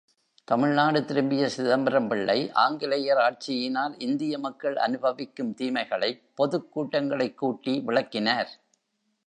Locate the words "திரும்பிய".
1.05-1.49